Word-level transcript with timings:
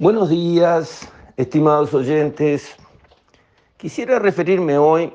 Buenos 0.00 0.30
días, 0.30 1.12
estimados 1.36 1.92
oyentes. 1.92 2.74
Quisiera 3.76 4.18
referirme 4.18 4.78
hoy 4.78 5.12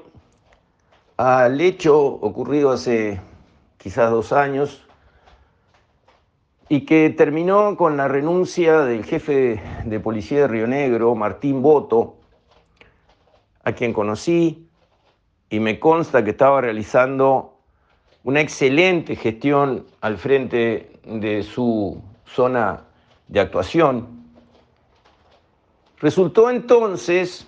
al 1.18 1.60
hecho 1.60 1.98
ocurrido 1.98 2.70
hace 2.70 3.20
quizás 3.78 4.12
dos 4.12 4.32
años 4.32 4.86
y 6.70 6.82
que 6.82 7.10
terminó 7.10 7.76
con 7.76 7.98
la 7.98 8.08
renuncia 8.08 8.82
del 8.82 9.04
jefe 9.04 9.60
de 9.86 10.00
policía 10.00 10.42
de 10.42 10.50
Río 10.50 10.68
Negro, 10.68 11.16
Martín 11.16 11.64
Boto, 11.64 12.18
a 13.64 13.72
quien 13.72 13.92
conocí 13.92 14.70
y 15.50 15.60
me 15.62 15.80
consta 15.80 16.24
que 16.24 16.30
estaba 16.30 16.62
realizando 16.62 17.58
una 18.24 18.40
excelente 18.40 19.16
gestión 19.16 19.88
al 20.02 20.20
frente 20.20 20.92
de 21.06 21.42
su 21.42 22.00
zona 22.28 22.84
de 23.28 23.40
actuación. 23.40 24.15
Resultó 26.00 26.50
entonces 26.50 27.48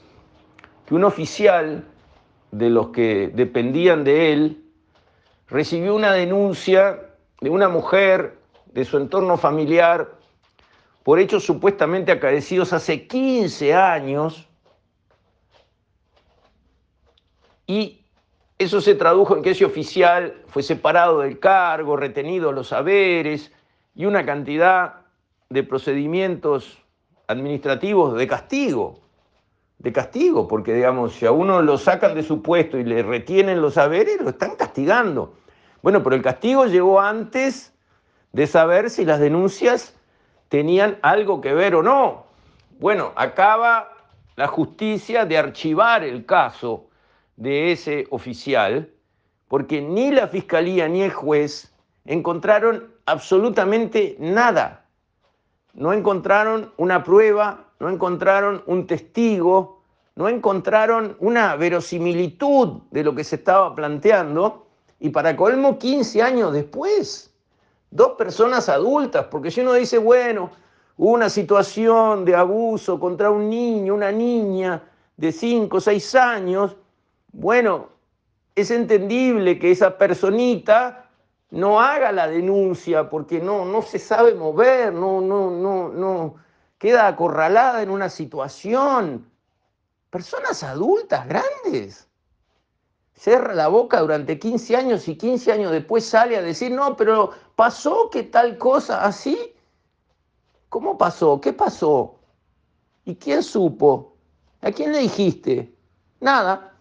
que 0.86 0.96
un 0.96 1.04
oficial 1.04 1.86
de 2.52 2.70
los 2.70 2.90
que 2.90 3.30
dependían 3.34 4.04
de 4.04 4.32
él 4.34 4.64
recibió 5.48 5.96
una 5.96 6.14
denuncia 6.14 7.14
de 7.41 7.50
una 7.50 7.68
mujer 7.70 8.38
de 8.68 8.86
su 8.86 8.98
entorno 8.98 9.38
familiar 9.38 10.18
por 11.04 11.20
hechos 11.20 11.44
supuestamente 11.44 12.12
acaecidos 12.12 12.74
hace 12.74 13.08
15 13.08 13.74
años. 13.74 14.48
Y 17.66 18.02
eso 18.58 18.82
se 18.82 18.96
tradujo 18.96 19.36
en 19.36 19.44
que 19.44 19.52
ese 19.52 19.66
oficial 19.66 20.41
fue 20.48 20.64
separado 20.64 21.20
del 21.20 21.40
cargo, 21.40 21.98
retenido 21.98 22.52
los 22.52 22.70
saberes 22.70 23.52
y 23.94 24.05
una 24.05 24.26
cantidad 24.26 25.02
de 25.50 25.64
procedimientos 25.64 26.77
administrativos 27.27 28.17
de 28.17 28.27
castigo, 28.27 28.99
de 29.80 29.93
castigo, 29.93 30.48
porque 30.48 30.74
digamos, 30.74 31.13
si 31.13 31.26
a 31.26 31.32
uno 31.32 31.62
lo 31.62 31.77
sacan 31.77 32.15
de 32.15 32.24
su 32.24 32.41
puesto 32.41 32.77
y 32.77 32.84
le 32.84 33.04
retienen 33.04 33.62
los 33.62 33.76
saberes, 33.76 34.20
lo 34.21 34.29
están 34.29 34.55
castigando. 34.55 35.34
Bueno, 35.82 36.02
pero 36.04 36.15
el 36.15 36.21
castigo 36.21 36.65
llegó 36.65 36.99
antes 36.99 37.74
de 38.34 38.48
saber 38.48 38.90
si 38.90 39.05
las 39.05 39.20
denuncias 39.20 39.96
tenían 40.49 40.98
algo 41.02 41.41
que 41.41 41.54
ver 41.54 41.76
o 41.76 41.84
no. 41.84 42.26
Bueno, 42.79 43.12
acaba 43.15 43.91
la 44.35 44.48
justicia 44.48 45.26
de 45.26 45.37
archivar 45.37 46.04
el 46.04 46.26
caso 46.26 46.87
de 47.35 47.71
ese 47.71 48.07
oficial, 48.09 48.90
porque 49.48 49.82
ni 49.82 50.12
la 50.12 50.27
fiscalía 50.27 50.87
ni 50.87 51.04
el 51.04 51.12
juez 51.12 51.74
encontraron 52.05 52.91
absolutamente 53.05 54.15
nada. 54.20 54.87
No 55.78 55.94
encontraron 55.94 56.72
una 56.78 57.04
prueba, 57.04 57.68
no 57.80 57.90
encontraron 57.90 58.64
un 58.66 58.88
testigo, 58.88 59.84
no 60.16 60.28
encontraron 60.28 61.16
una 61.20 61.56
verosimilitud 61.56 62.82
de 62.90 63.04
lo 63.04 63.14
que 63.14 63.24
se 63.24 63.36
estaba 63.36 63.76
planteando. 63.76 64.66
Y 65.00 65.09
para 65.09 65.36
colmo, 65.36 65.78
15 65.78 66.24
años 66.24 66.52
después, 66.52 67.31
dos 67.92 68.14
personas 68.14 68.70
adultas, 68.70 69.28
porque 69.30 69.52
si 69.52 69.62
uno 69.62 69.74
dice, 69.74 70.00
bueno, 70.00 70.50
una 70.98 71.30
situación 71.30 72.25
de 72.25 72.36
abuso 72.36 73.00
contra 73.00 73.30
un 73.30 73.48
niño, 73.48 73.94
una 73.94 74.12
niña 74.12 74.81
de 75.16 75.31
5 75.31 75.78
o 75.78 75.80
6 75.80 76.16
años, 76.16 76.75
bueno, 77.34 77.90
es 78.56 78.72
entendible 78.72 79.59
que 79.59 79.70
esa 79.70 79.96
personita 79.96 81.06
no 81.50 81.79
haga 81.79 82.12
la 82.12 82.28
denuncia 82.28 83.09
porque 83.09 83.40
no, 83.40 83.66
no 83.66 83.81
se 83.81 84.00
sabe 84.00 84.34
mover, 84.34 84.94
no, 84.94 85.22
no, 85.22 85.50
no, 85.50 85.90
no, 85.90 86.35
queda 86.78 87.07
acorralada 87.07 87.81
en 87.81 87.90
una 87.90 88.09
situación. 88.09 89.29
Personas 90.09 90.63
adultas, 90.63 91.28
grandes. 91.28 92.07
Cerra 93.13 93.53
la 93.53 93.68
boca 93.68 94.00
durante 94.02 94.38
15 94.38 94.75
años 94.75 95.07
y 95.07 95.18
15 95.18 95.52
años 95.52 95.72
después 95.72 96.06
sale 96.06 96.38
a 96.38 96.41
decir, 96.41 96.72
no, 96.72 96.96
pero 96.96 97.31
pasó 97.56 98.09
que 98.09 98.24
tal 98.24 98.57
cosa 98.57 99.03
así. 99.03 99.53
¿Cómo 100.69 100.97
pasó? 100.97 101.41
¿Qué 101.41 101.53
pasó? 101.53 102.19
¿Y 103.06 103.16
quién 103.16 103.41
supo? 103.41 104.13
¿A 104.62 104.72
quién 104.72 104.91
le 104.91 105.00
dijiste? 105.00 105.74
Nada. 106.19 106.74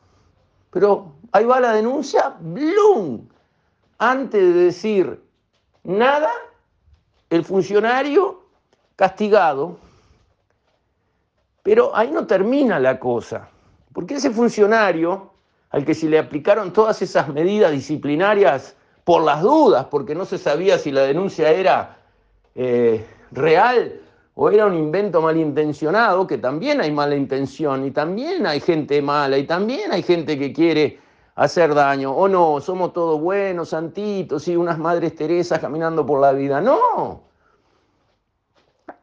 Pero 0.70 1.14
ahí 1.32 1.44
va 1.44 1.60
la 1.60 1.72
denuncia, 1.72 2.36
¡blum! 2.40 3.26
Antes 3.98 4.54
de 4.54 4.60
decir 4.64 5.20
nada, 5.84 6.30
el 7.30 7.44
funcionario 7.44 8.42
castigado. 8.96 9.78
Pero 11.62 11.94
ahí 11.96 12.10
no 12.10 12.26
termina 12.26 12.78
la 12.78 12.98
cosa, 12.98 13.48
porque 13.92 14.14
ese 14.14 14.30
funcionario, 14.30 15.32
al 15.70 15.84
que 15.84 15.94
se 15.94 16.08
le 16.08 16.18
aplicaron 16.18 16.72
todas 16.72 17.02
esas 17.02 17.28
medidas 17.28 17.72
disciplinarias 17.72 18.76
por 19.04 19.22
las 19.22 19.42
dudas, 19.42 19.86
porque 19.90 20.14
no 20.14 20.24
se 20.24 20.38
sabía 20.38 20.78
si 20.78 20.92
la 20.92 21.02
denuncia 21.02 21.50
era 21.50 21.98
eh, 22.54 23.04
real 23.32 24.00
o 24.34 24.50
era 24.50 24.66
un 24.66 24.74
invento 24.74 25.20
malintencionado, 25.20 26.26
que 26.26 26.38
también 26.38 26.80
hay 26.80 26.92
mala 26.92 27.16
intención 27.16 27.84
y 27.84 27.90
también 27.90 28.46
hay 28.46 28.60
gente 28.60 29.00
mala 29.02 29.38
y 29.38 29.44
también 29.44 29.92
hay 29.92 30.02
gente 30.02 30.38
que 30.38 30.52
quiere 30.52 31.00
hacer 31.36 31.74
daño. 31.74 32.12
O 32.12 32.26
no, 32.26 32.60
somos 32.60 32.92
todos 32.92 33.20
buenos, 33.20 33.68
santitos 33.68 34.48
y 34.48 34.56
unas 34.56 34.78
madres 34.78 35.14
Teresas 35.14 35.60
caminando 35.60 36.04
por 36.04 36.20
la 36.20 36.32
vida. 36.32 36.60
No. 36.60 37.22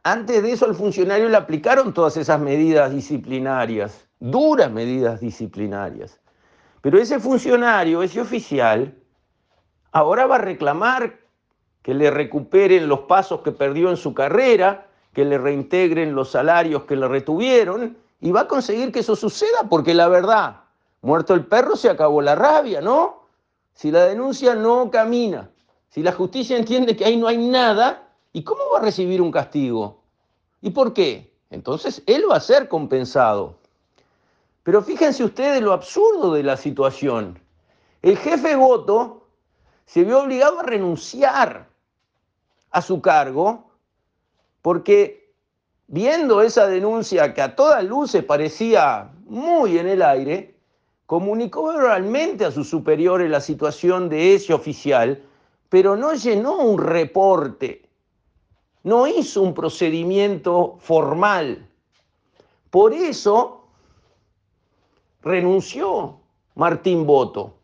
Antes 0.02 0.42
de 0.42 0.52
eso 0.52 0.66
al 0.66 0.74
funcionario 0.74 1.30
le 1.30 1.36
aplicaron 1.36 1.94
todas 1.94 2.18
esas 2.18 2.38
medidas 2.38 2.92
disciplinarias, 2.92 4.06
duras 4.20 4.70
medidas 4.70 5.20
disciplinarias. 5.20 6.20
Pero 6.82 6.98
ese 6.98 7.18
funcionario, 7.18 8.02
ese 8.02 8.20
oficial, 8.20 8.94
ahora 9.92 10.26
va 10.26 10.36
a 10.36 10.40
reclamar 10.40 11.18
que 11.80 11.94
le 11.94 12.10
recuperen 12.10 12.88
los 12.88 13.00
pasos 13.00 13.40
que 13.40 13.52
perdió 13.52 13.88
en 13.88 13.96
su 13.96 14.12
carrera, 14.12 14.88
que 15.14 15.24
le 15.24 15.38
reintegren 15.38 16.14
los 16.14 16.30
salarios 16.30 16.84
que 16.84 16.96
le 16.96 17.08
retuvieron 17.08 17.96
y 18.20 18.32
va 18.32 18.42
a 18.42 18.48
conseguir 18.48 18.92
que 18.92 19.00
eso 19.00 19.16
suceda 19.16 19.68
porque 19.70 19.94
la 19.94 20.08
verdad, 20.08 20.63
muerto 21.04 21.34
el 21.34 21.44
perro 21.44 21.76
se 21.76 21.90
acabó 21.90 22.22
la 22.22 22.34
rabia, 22.34 22.80
¿no? 22.80 23.24
Si 23.74 23.90
la 23.90 24.06
denuncia 24.06 24.54
no 24.54 24.90
camina, 24.90 25.50
si 25.90 26.02
la 26.02 26.12
justicia 26.12 26.56
entiende 26.56 26.96
que 26.96 27.04
ahí 27.04 27.16
no 27.16 27.28
hay 27.28 27.36
nada, 27.36 28.08
¿y 28.32 28.42
cómo 28.42 28.62
va 28.72 28.78
a 28.78 28.82
recibir 28.82 29.20
un 29.20 29.30
castigo? 29.30 30.00
¿Y 30.62 30.70
por 30.70 30.94
qué? 30.94 31.30
Entonces 31.50 32.02
él 32.06 32.24
va 32.30 32.36
a 32.36 32.40
ser 32.40 32.68
compensado. 32.68 33.56
Pero 34.62 34.82
fíjense 34.82 35.22
ustedes 35.22 35.60
lo 35.60 35.74
absurdo 35.74 36.32
de 36.32 36.42
la 36.42 36.56
situación. 36.56 37.38
El 38.00 38.16
jefe 38.16 38.56
voto 38.56 39.26
se 39.84 40.04
vio 40.04 40.22
obligado 40.22 40.60
a 40.60 40.62
renunciar 40.62 41.68
a 42.70 42.80
su 42.80 43.02
cargo 43.02 43.70
porque 44.62 45.34
viendo 45.86 46.40
esa 46.40 46.66
denuncia 46.66 47.34
que 47.34 47.42
a 47.42 47.54
todas 47.54 47.84
luces 47.84 48.24
parecía 48.24 49.10
muy 49.26 49.76
en 49.78 49.86
el 49.86 50.00
aire, 50.00 50.53
comunicó 51.06 51.68
verbalmente 51.68 52.44
a 52.44 52.50
sus 52.50 52.68
superiores 52.68 53.30
la 53.30 53.40
situación 53.40 54.08
de 54.08 54.34
ese 54.34 54.54
oficial, 54.54 55.22
pero 55.68 55.96
no 55.96 56.14
llenó 56.14 56.58
un 56.58 56.78
reporte, 56.78 57.88
no 58.82 59.06
hizo 59.06 59.42
un 59.42 59.54
procedimiento 59.54 60.76
formal. 60.80 61.68
Por 62.70 62.92
eso 62.92 63.66
renunció 65.22 66.20
Martín 66.54 67.06
Boto. 67.06 67.54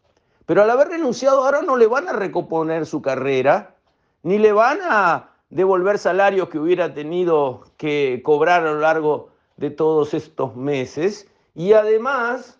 Pero 0.46 0.62
al 0.62 0.70
haber 0.70 0.88
renunciado 0.88 1.44
ahora 1.44 1.62
no 1.62 1.76
le 1.76 1.86
van 1.86 2.08
a 2.08 2.12
recomponer 2.12 2.86
su 2.86 3.00
carrera, 3.02 3.76
ni 4.22 4.38
le 4.38 4.52
van 4.52 4.78
a 4.82 5.30
devolver 5.50 5.98
salarios 5.98 6.48
que 6.48 6.58
hubiera 6.58 6.94
tenido 6.94 7.62
que 7.76 8.20
cobrar 8.24 8.66
a 8.66 8.72
lo 8.72 8.80
largo 8.80 9.30
de 9.56 9.70
todos 9.70 10.14
estos 10.14 10.56
meses 10.56 11.28
y 11.54 11.72
además 11.72 12.59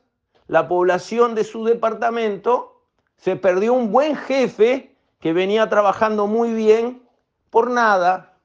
la 0.50 0.66
población 0.66 1.36
de 1.36 1.44
su 1.44 1.64
departamento 1.64 2.82
se 3.16 3.36
perdió 3.36 3.72
un 3.72 3.92
buen 3.92 4.16
jefe 4.16 4.96
que 5.20 5.32
venía 5.32 5.68
trabajando 5.68 6.26
muy 6.26 6.52
bien 6.52 7.08
por 7.50 7.70
nada. 7.70 8.36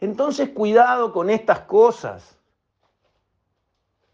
Entonces 0.00 0.48
cuidado 0.48 1.12
con 1.12 1.28
estas 1.28 1.60
cosas. 1.60 2.38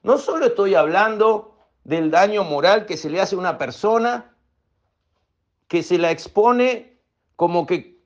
No 0.03 0.19
solo 0.19 0.47
estoy 0.47 0.75
hablando 0.75 1.57
del 1.85 2.11
daño 2.11 2.43
moral 2.43 2.87
que 2.87 2.97
se 2.97 3.09
le 3.09 3.21
hace 3.21 3.37
a 3.37 3.39
una 3.39 3.57
persona 3.57 4.35
que 5.69 5.85
se 5.85 5.97
la 5.97 6.11
expone 6.11 6.99
como 7.37 7.67
que 7.67 8.03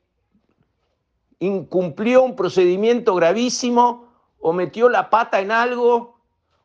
incumplió 1.38 2.22
un 2.22 2.36
procedimiento 2.36 3.14
gravísimo 3.14 4.12
o 4.40 4.52
metió 4.52 4.90
la 4.90 5.08
pata 5.08 5.40
en 5.40 5.52
algo 5.52 6.17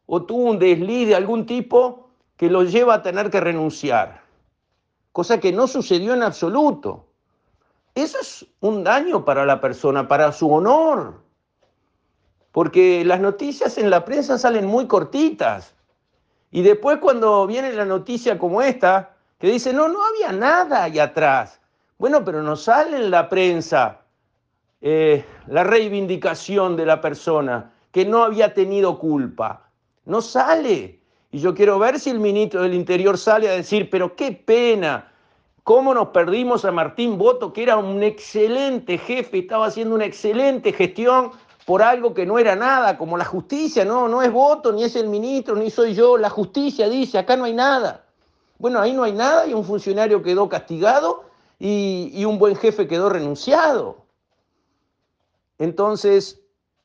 o 0.05 0.23
tuvo 0.23 0.51
un 0.51 0.59
desliz 0.59 1.07
de 1.07 1.15
algún 1.15 1.45
tipo 1.45 2.09
que 2.37 2.49
lo 2.49 2.63
lleva 2.63 2.95
a 2.95 3.01
tener 3.01 3.29
que 3.29 3.39
renunciar. 3.39 4.21
Cosa 5.11 5.39
que 5.39 5.51
no 5.51 5.67
sucedió 5.67 6.13
en 6.13 6.23
absoluto. 6.23 7.05
Eso 7.95 8.17
es 8.19 8.45
un 8.59 8.83
daño 8.83 9.23
para 9.23 9.45
la 9.45 9.61
persona, 9.61 10.07
para 10.07 10.31
su 10.31 10.51
honor. 10.51 11.21
porque 12.53 13.03
las 13.03 13.19
noticias 13.19 13.77
en 13.79 13.89
la 13.89 14.05
prensa 14.05 14.37
salen 14.37 14.67
muy 14.67 14.85
cortitas. 14.87 15.73
Y 16.51 16.61
después 16.61 16.99
cuando 16.99 17.47
viene 17.47 17.73
la 17.73 17.83
noticia 17.83 18.37
como 18.37 18.61
esta, 18.61 19.15
que 19.39 19.47
dice, 19.47 19.73
no, 19.73 19.87
no 19.87 20.05
había 20.05 20.31
nada 20.31 20.83
ahí 20.83 20.99
atrás. 20.99 21.59
Bueno, 21.97 22.23
pero 22.23 22.43
no 22.43 22.55
sale 22.55 22.97
en 22.97 23.09
la 23.09 23.27
prensa 23.27 24.01
eh, 24.81 25.25
la 25.47 25.63
reivindicación 25.63 26.77
de 26.77 26.85
la 26.85 27.01
persona 27.01 27.73
que 27.91 28.05
no 28.05 28.23
había 28.23 28.53
tenido 28.53 28.99
culpa. 28.99 29.62
No 30.05 30.21
sale. 30.21 30.99
Y 31.31 31.39
yo 31.39 31.55
quiero 31.55 31.79
ver 31.79 31.99
si 31.99 32.09
el 32.09 32.19
ministro 32.19 32.61
del 32.61 32.73
Interior 32.73 33.17
sale 33.17 33.49
a 33.49 33.53
decir, 33.53 33.89
pero 33.89 34.15
qué 34.15 34.31
pena, 34.31 35.11
cómo 35.63 35.93
nos 35.93 36.09
perdimos 36.09 36.63
a 36.65 36.71
Martín 36.71 37.17
Boto, 37.17 37.53
que 37.53 37.63
era 37.63 37.77
un 37.77 38.03
excelente 38.03 38.97
jefe, 38.97 39.39
estaba 39.39 39.67
haciendo 39.67 39.95
una 39.95 40.05
excelente 40.05 40.71
gestión 40.73 41.31
por 41.65 41.81
algo 41.81 42.13
que 42.13 42.25
no 42.25 42.37
era 42.37 42.55
nada, 42.55 42.97
como 42.97 43.17
la 43.17 43.25
justicia, 43.25 43.85
no, 43.85 44.07
no 44.07 44.21
es 44.21 44.31
voto, 44.31 44.71
ni 44.73 44.83
es 44.83 44.95
el 44.95 45.07
ministro, 45.07 45.55
ni 45.55 45.71
soy 45.71 45.95
yo, 45.95 46.17
la 46.17 46.29
justicia 46.29 46.89
dice, 46.89 47.17
acá 47.17 47.37
no 47.37 47.45
hay 47.45 47.53
nada. 47.53 48.05
Bueno, 48.59 48.79
ahí 48.79 48.93
no 48.93 49.03
hay 49.03 49.13
nada 49.13 49.47
y 49.47 49.53
un 49.53 49.65
funcionario 49.65 50.21
quedó 50.21 50.49
castigado 50.49 51.23
y, 51.59 52.11
y 52.13 52.25
un 52.25 52.37
buen 52.37 52.55
jefe 52.55 52.87
quedó 52.87 53.09
renunciado. 53.09 54.03
Entonces, 55.57 56.41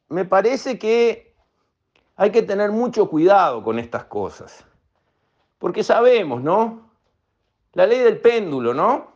me 0.08 0.24
parece 0.24 0.78
que 0.78 1.27
hay 2.18 2.32
que 2.32 2.42
tener 2.42 2.72
mucho 2.72 3.08
cuidado 3.08 3.62
con 3.62 3.78
estas 3.78 4.04
cosas, 4.04 4.66
porque 5.58 5.84
sabemos, 5.84 6.42
¿no? 6.42 6.90
La 7.74 7.86
ley 7.86 8.00
del 8.00 8.18
péndulo, 8.20 8.74
¿no? 8.74 9.06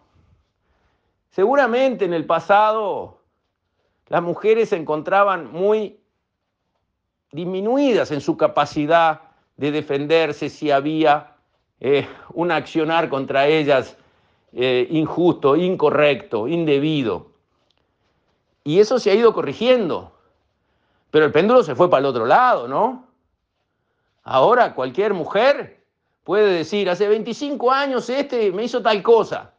Seguramente 1.30 2.04
en 2.04 2.14
el 2.14 2.24
pasado 2.24 3.18
las 4.06 4.22
mujeres 4.22 4.68
se 4.68 4.76
encontraban 4.76 5.50
muy 5.52 5.98
disminuidas 7.32 8.12
en 8.12 8.20
su 8.20 8.36
capacidad 8.36 9.22
de 9.56 9.72
defenderse 9.72 10.48
si 10.48 10.70
había 10.70 11.34
eh, 11.80 12.06
un 12.34 12.52
accionar 12.52 13.08
contra 13.08 13.48
ellas 13.48 13.96
eh, 14.52 14.86
injusto, 14.90 15.56
incorrecto, 15.56 16.46
indebido. 16.46 17.32
Y 18.62 18.78
eso 18.78 19.00
se 19.00 19.10
ha 19.10 19.14
ido 19.14 19.32
corrigiendo. 19.32 20.11
Pero 21.12 21.26
el 21.26 21.30
péndulo 21.30 21.62
se 21.62 21.74
fue 21.74 21.90
para 21.90 22.00
el 22.00 22.06
otro 22.06 22.24
lado, 22.24 22.66
¿no? 22.66 23.06
Ahora 24.22 24.74
cualquier 24.74 25.12
mujer 25.12 25.84
puede 26.24 26.54
decir, 26.54 26.88
hace 26.88 27.06
25 27.06 27.70
años 27.70 28.08
este 28.08 28.50
me 28.50 28.64
hizo 28.64 28.80
tal 28.80 29.02
cosa. 29.02 29.52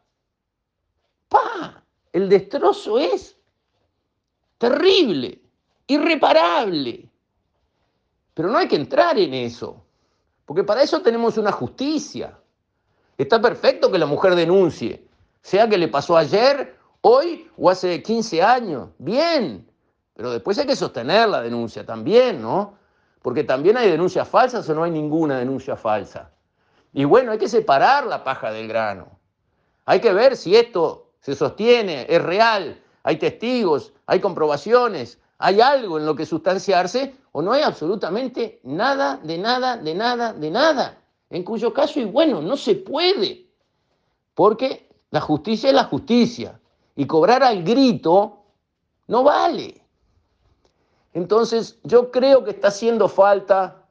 ¡Pa! 1.28 1.80
El 2.12 2.28
destrozo 2.28 2.98
es 2.98 3.38
terrible, 4.58 5.40
irreparable. 5.86 7.08
Pero 8.34 8.50
no 8.50 8.58
hay 8.58 8.66
que 8.66 8.74
entrar 8.74 9.16
en 9.16 9.32
eso, 9.32 9.80
porque 10.46 10.64
para 10.64 10.82
eso 10.82 11.02
tenemos 11.02 11.38
una 11.38 11.52
justicia. 11.52 12.36
Está 13.16 13.40
perfecto 13.40 13.92
que 13.92 13.98
la 13.98 14.06
mujer 14.06 14.34
denuncie, 14.34 15.06
sea 15.40 15.68
que 15.68 15.78
le 15.78 15.86
pasó 15.86 16.16
ayer, 16.16 16.76
hoy 17.02 17.48
o 17.56 17.70
hace 17.70 18.02
15 18.02 18.42
años. 18.42 18.88
Bien, 18.98 19.64
pero 20.14 20.30
después 20.30 20.58
hay 20.58 20.66
que 20.66 20.76
sostener 20.76 21.28
la 21.28 21.42
denuncia 21.42 21.84
también, 21.84 22.40
¿no? 22.40 22.74
Porque 23.20 23.44
también 23.44 23.76
hay 23.76 23.90
denuncias 23.90 24.28
falsas 24.28 24.68
o 24.68 24.74
no 24.74 24.84
hay 24.84 24.90
ninguna 24.90 25.38
denuncia 25.38 25.76
falsa. 25.76 26.30
Y 26.92 27.04
bueno, 27.04 27.32
hay 27.32 27.38
que 27.38 27.48
separar 27.48 28.06
la 28.06 28.22
paja 28.22 28.52
del 28.52 28.68
grano. 28.68 29.18
Hay 29.84 30.00
que 30.00 30.12
ver 30.12 30.36
si 30.36 30.54
esto 30.54 31.10
se 31.20 31.34
sostiene, 31.34 32.06
es 32.08 32.22
real, 32.22 32.80
hay 33.02 33.16
testigos, 33.16 33.92
hay 34.06 34.20
comprobaciones, 34.20 35.18
hay 35.38 35.60
algo 35.60 35.98
en 35.98 36.06
lo 36.06 36.14
que 36.14 36.26
sustanciarse 36.26 37.14
o 37.32 37.42
no 37.42 37.52
hay 37.52 37.62
absolutamente 37.62 38.60
nada, 38.62 39.18
de 39.22 39.38
nada, 39.38 39.76
de 39.76 39.94
nada, 39.94 40.32
de 40.32 40.50
nada. 40.50 40.98
En 41.30 41.42
cuyo 41.42 41.74
caso, 41.74 41.98
y 41.98 42.04
bueno, 42.04 42.40
no 42.40 42.56
se 42.56 42.76
puede, 42.76 43.46
porque 44.34 44.88
la 45.10 45.20
justicia 45.20 45.68
es 45.70 45.74
la 45.74 45.84
justicia 45.84 46.60
y 46.94 47.06
cobrar 47.06 47.42
al 47.42 47.64
grito 47.64 48.44
no 49.08 49.22
vale. 49.22 49.83
Entonces, 51.14 51.78
yo 51.84 52.10
creo 52.10 52.44
que 52.44 52.50
está 52.50 52.68
haciendo 52.68 53.08
falta 53.08 53.86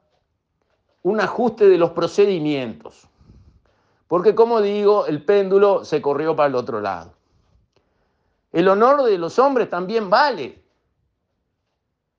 un 1.02 1.20
ajuste 1.20 1.68
de 1.68 1.78
los 1.78 1.90
procedimientos, 1.90 3.08
porque 4.06 4.34
como 4.34 4.60
digo, 4.60 5.06
el 5.06 5.24
péndulo 5.24 5.84
se 5.84 6.00
corrió 6.00 6.36
para 6.36 6.48
el 6.48 6.54
otro 6.54 6.80
lado. 6.80 7.12
El 8.52 8.68
honor 8.68 9.02
de 9.02 9.18
los 9.18 9.38
hombres 9.38 9.68
también 9.68 10.08
vale. 10.08 10.62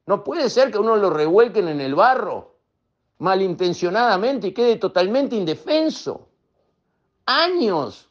No 0.07 0.23
puede 0.23 0.49
ser 0.49 0.71
que 0.71 0.79
uno 0.79 0.97
lo 0.97 1.09
revuelquen 1.09 1.67
en 1.69 1.81
el 1.81 1.95
barro 1.95 2.55
malintencionadamente 3.19 4.47
y 4.47 4.53
quede 4.53 4.75
totalmente 4.75 5.35
indefenso. 5.35 6.27
Años 7.25 8.09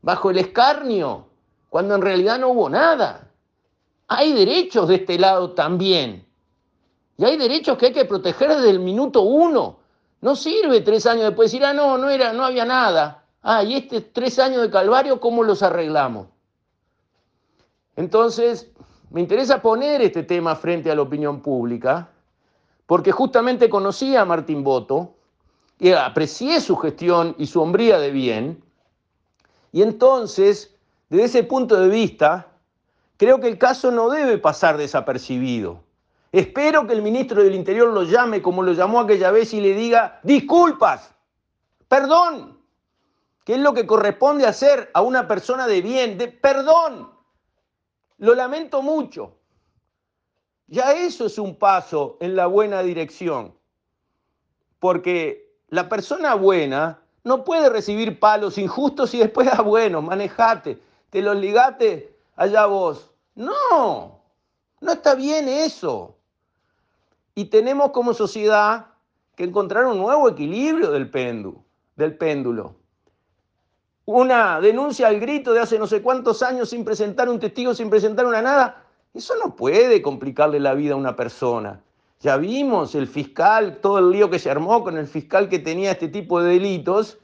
bajo 0.00 0.30
el 0.30 0.38
escarnio, 0.38 1.26
cuando 1.68 1.94
en 1.94 2.02
realidad 2.02 2.38
no 2.38 2.50
hubo 2.50 2.68
nada. 2.68 3.30
Hay 4.08 4.32
derechos 4.32 4.88
de 4.88 4.96
este 4.96 5.18
lado 5.18 5.52
también. 5.52 6.23
Y 7.16 7.24
hay 7.24 7.36
derechos 7.36 7.78
que 7.78 7.86
hay 7.86 7.92
que 7.92 8.04
proteger 8.04 8.48
desde 8.48 8.70
el 8.70 8.80
minuto 8.80 9.22
uno. 9.22 9.78
No 10.20 10.34
sirve 10.34 10.80
tres 10.80 11.06
años 11.06 11.24
después 11.24 11.50
decir, 11.50 11.64
ah, 11.64 11.72
no, 11.72 11.98
no, 11.98 12.10
era, 12.10 12.32
no 12.32 12.44
había 12.44 12.64
nada. 12.64 13.24
Ah, 13.42 13.62
y 13.62 13.74
este 13.74 14.00
tres 14.00 14.38
años 14.38 14.62
de 14.62 14.70
calvario, 14.70 15.20
¿cómo 15.20 15.42
los 15.42 15.62
arreglamos? 15.62 16.28
Entonces, 17.96 18.70
me 19.10 19.20
interesa 19.20 19.62
poner 19.62 20.02
este 20.02 20.22
tema 20.22 20.56
frente 20.56 20.90
a 20.90 20.94
la 20.94 21.02
opinión 21.02 21.40
pública, 21.40 22.08
porque 22.86 23.12
justamente 23.12 23.70
conocí 23.70 24.16
a 24.16 24.24
Martín 24.24 24.64
Boto 24.64 25.14
y 25.78 25.92
aprecié 25.92 26.60
su 26.60 26.76
gestión 26.76 27.36
y 27.38 27.46
su 27.46 27.60
hombría 27.60 27.98
de 27.98 28.10
bien, 28.10 28.64
y 29.70 29.82
entonces, 29.82 30.74
desde 31.10 31.24
ese 31.24 31.42
punto 31.42 31.78
de 31.78 31.88
vista, 31.88 32.46
creo 33.16 33.40
que 33.40 33.48
el 33.48 33.58
caso 33.58 33.90
no 33.90 34.08
debe 34.08 34.38
pasar 34.38 34.76
desapercibido. 34.76 35.83
Espero 36.34 36.84
que 36.84 36.94
el 36.94 37.00
ministro 37.00 37.44
del 37.44 37.54
Interior 37.54 37.92
lo 37.92 38.02
llame 38.02 38.42
como 38.42 38.60
lo 38.64 38.72
llamó 38.72 38.98
aquella 38.98 39.30
vez 39.30 39.54
y 39.54 39.60
le 39.60 39.72
diga, 39.72 40.18
disculpas, 40.24 41.14
perdón, 41.86 42.58
que 43.44 43.54
es 43.54 43.60
lo 43.60 43.72
que 43.72 43.86
corresponde 43.86 44.44
hacer 44.44 44.90
a 44.94 45.00
una 45.00 45.28
persona 45.28 45.68
de 45.68 45.80
bien, 45.80 46.18
de 46.18 46.26
perdón, 46.26 47.08
lo 48.18 48.34
lamento 48.34 48.82
mucho. 48.82 49.36
Ya 50.66 50.90
eso 50.94 51.26
es 51.26 51.38
un 51.38 51.54
paso 51.54 52.16
en 52.18 52.34
la 52.34 52.48
buena 52.48 52.82
dirección. 52.82 53.54
Porque 54.80 55.54
la 55.68 55.88
persona 55.88 56.34
buena 56.34 57.00
no 57.22 57.44
puede 57.44 57.68
recibir 57.68 58.18
palos 58.18 58.58
injustos 58.58 59.14
y 59.14 59.18
después, 59.20 59.48
ah, 59.52 59.62
bueno, 59.62 60.02
manejate, 60.02 60.82
te 61.10 61.22
los 61.22 61.36
ligate, 61.36 62.12
allá 62.34 62.66
vos. 62.66 63.12
No, 63.36 64.20
no 64.80 64.92
está 64.92 65.14
bien 65.14 65.48
eso. 65.48 66.13
Y 67.34 67.46
tenemos 67.46 67.90
como 67.90 68.14
sociedad 68.14 68.86
que 69.36 69.44
encontrar 69.44 69.86
un 69.86 69.98
nuevo 69.98 70.28
equilibrio 70.28 70.90
del 70.90 71.10
péndulo. 71.10 71.64
Del 71.96 72.16
péndulo 72.16 72.76
una 74.06 74.60
denuncia 74.60 75.08
al 75.08 75.18
grito 75.18 75.52
de 75.52 75.60
hace 75.60 75.78
no 75.78 75.86
sé 75.86 76.02
cuántos 76.02 76.42
años 76.42 76.70
sin 76.70 76.84
presentar 76.84 77.28
un 77.28 77.40
testigo, 77.40 77.74
sin 77.74 77.88
presentar 77.88 78.26
una 78.26 78.42
nada, 78.42 78.82
eso 79.14 79.34
no 79.42 79.56
puede 79.56 80.02
complicarle 80.02 80.60
la 80.60 80.74
vida 80.74 80.94
a 80.94 80.96
una 80.96 81.16
persona. 81.16 81.80
Ya 82.20 82.36
vimos 82.36 82.94
el 82.94 83.06
fiscal, 83.06 83.78
todo 83.80 83.98
el 83.98 84.10
lío 84.10 84.30
que 84.30 84.38
se 84.38 84.50
armó 84.50 84.82
con 84.82 84.98
el 84.98 85.06
fiscal 85.06 85.48
que 85.48 85.58
tenía 85.58 85.92
este 85.92 86.08
tipo 86.08 86.42
de 86.42 86.52
delitos 86.52 87.18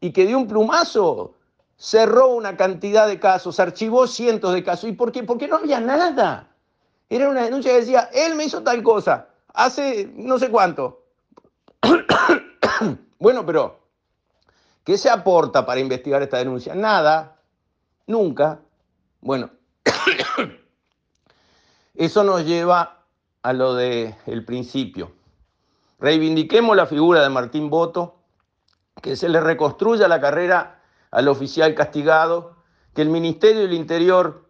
y 0.00 0.12
que 0.12 0.26
de 0.26 0.34
un 0.34 0.46
plumazo 0.46 1.34
cerró 1.76 2.28
una 2.28 2.56
cantidad 2.56 3.06
de 3.06 3.20
casos, 3.20 3.60
archivó 3.60 4.06
cientos 4.06 4.52
de 4.52 4.64
casos. 4.64 4.88
¿Y 4.88 4.92
por 4.92 5.12
qué? 5.12 5.22
Porque 5.22 5.48
no 5.48 5.56
había 5.56 5.80
nada. 5.80 6.48
Era 7.08 7.28
una 7.28 7.44
denuncia 7.44 7.72
que 7.72 7.80
decía, 7.80 8.10
él 8.12 8.34
me 8.34 8.44
hizo 8.44 8.62
tal 8.62 8.82
cosa, 8.82 9.28
hace 9.56 10.10
no 10.14 10.38
sé 10.38 10.50
cuánto. 10.50 11.02
bueno, 13.18 13.44
pero 13.44 13.86
¿Qué 14.86 14.96
se 14.96 15.10
aporta 15.10 15.66
para 15.66 15.80
investigar 15.80 16.22
esta 16.22 16.38
denuncia? 16.38 16.72
Nada, 16.76 17.40
nunca. 18.06 18.60
Bueno, 19.20 19.50
eso 21.94 22.22
nos 22.22 22.44
lleva 22.44 23.02
a 23.42 23.52
lo 23.52 23.74
del 23.74 24.44
principio. 24.46 25.10
Reivindiquemos 25.98 26.76
la 26.76 26.86
figura 26.86 27.20
de 27.20 27.30
Martín 27.30 27.68
Boto, 27.68 28.20
que 29.02 29.16
se 29.16 29.28
le 29.28 29.40
reconstruya 29.40 30.06
la 30.06 30.20
carrera 30.20 30.84
al 31.10 31.26
oficial 31.26 31.74
castigado, 31.74 32.54
que 32.94 33.02
el 33.02 33.08
Ministerio 33.08 33.62
del 33.62 33.74
Interior 33.74 34.48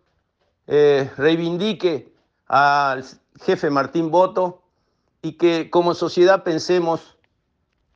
eh, 0.66 1.10
reivindique 1.16 2.12
al 2.46 3.06
jefe 3.40 3.70
Martín 3.70 4.10
Boto 4.10 4.64
y 5.26 5.32
que 5.32 5.70
como 5.70 5.94
sociedad 5.94 6.44
pensemos 6.44 7.16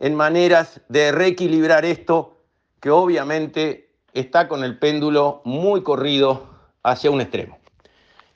en 0.01 0.17
maneras 0.17 0.81
de 0.89 1.13
reequilibrar 1.13 1.85
esto 1.85 2.43
que 2.81 2.91
obviamente 2.91 3.93
está 4.15 4.49
con 4.49 4.65
el 4.65 4.81
péndulo 4.81 5.41
muy 5.45 5.85
corrido 5.85 6.51
hacia 6.83 7.09
un 7.13 7.21
extremo. 7.21 7.57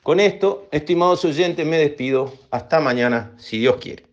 Con 0.04 0.20
esto, 0.20 0.68
estimados 0.70 1.24
oyentes, 1.24 1.66
me 1.66 1.78
despido. 1.78 2.32
Hasta 2.52 2.78
mañana, 2.78 3.32
si 3.36 3.58
Dios 3.58 3.78
quiere. 3.80 4.04